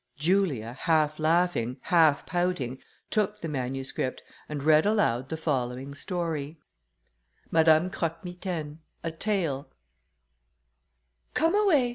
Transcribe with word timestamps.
Julia, 0.17 0.73
half 0.73 1.19
laughing, 1.19 1.77
half 1.81 2.25
pouting, 2.25 2.79
took 3.11 3.39
the 3.39 3.47
manuscript, 3.47 4.23
and 4.49 4.63
read 4.63 4.83
aloud 4.83 5.29
the 5.29 5.37
following 5.37 5.93
story: 5.93 6.57
MADAME 7.51 7.91
CROQUE 7.91 8.21
MITAINE: 8.23 8.79
A 9.03 9.11
TALE. 9.11 9.69
"Come 11.35 11.53
away! 11.53 11.89